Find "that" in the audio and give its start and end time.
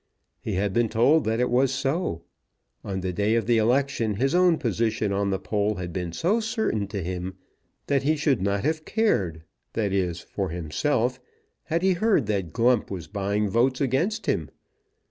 1.25-1.39, 7.85-8.01, 9.73-9.93, 12.25-12.51